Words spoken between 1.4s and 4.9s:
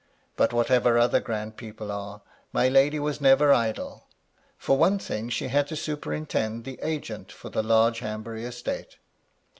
people are, my lady was never idle. For